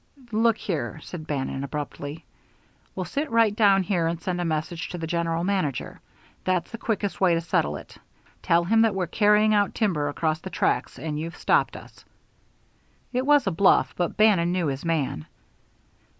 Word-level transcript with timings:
"Look 0.31 0.57
here," 0.57 0.99
said 1.03 1.27
Bannon, 1.27 1.63
abruptly. 1.63 2.25
"We'll 2.95 3.05
sit 3.05 3.29
right 3.29 3.55
down 3.55 3.83
here 3.83 4.07
and 4.07 4.19
send 4.19 4.41
a 4.41 4.45
message 4.45 4.89
to 4.89 4.97
the 4.97 5.05
general 5.05 5.43
manager. 5.43 6.01
That's 6.43 6.71
the 6.71 6.79
quickest 6.79 7.21
way 7.21 7.35
to 7.35 7.41
settle 7.41 7.77
it 7.77 7.97
tell 8.41 8.63
him 8.63 8.81
that 8.81 8.95
we're 8.95 9.05
carrying 9.05 9.53
out 9.53 9.75
timber 9.75 10.09
across 10.09 10.39
the 10.39 10.49
tracks 10.49 10.97
and 10.97 11.19
you've 11.19 11.37
stopped 11.37 11.77
us." 11.77 12.03
It 13.13 13.27
was 13.27 13.45
a 13.45 13.51
bluff, 13.51 13.93
but 13.95 14.17
Bannon 14.17 14.51
knew 14.51 14.65
his 14.65 14.83
man. 14.83 15.27